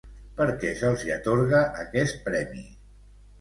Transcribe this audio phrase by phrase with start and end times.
[0.37, 2.65] Per què se'ls hi atorga aquest premi?